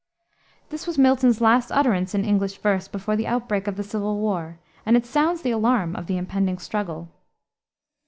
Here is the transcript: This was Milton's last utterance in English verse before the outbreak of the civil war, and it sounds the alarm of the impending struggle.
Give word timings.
This 0.69 0.87
was 0.87 0.97
Milton's 0.97 1.41
last 1.41 1.71
utterance 1.71 2.15
in 2.15 2.25
English 2.25 2.57
verse 2.57 2.87
before 2.87 3.15
the 3.15 3.27
outbreak 3.27 3.67
of 3.67 3.75
the 3.77 3.83
civil 3.83 4.17
war, 4.17 4.57
and 4.83 4.97
it 4.97 5.05
sounds 5.05 5.43
the 5.43 5.51
alarm 5.51 5.95
of 5.95 6.07
the 6.07 6.17
impending 6.17 6.57
struggle. 6.57 7.07